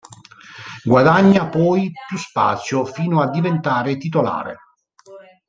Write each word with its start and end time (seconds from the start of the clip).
Guadagna 0.83 1.47
poi 1.49 1.91
più 2.07 2.17
spazio 2.17 2.85
fino 2.85 3.21
a 3.21 3.29
diventare 3.29 3.97
titolare. 3.97 4.57